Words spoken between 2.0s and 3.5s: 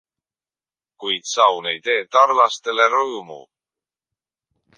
tarlastele rõõmu.